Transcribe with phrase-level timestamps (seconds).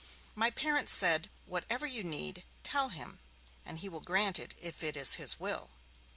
[0.33, 3.19] My parents said: 'Whatever you need, tell Him
[3.63, 5.69] and He will grant it, if it is His will.'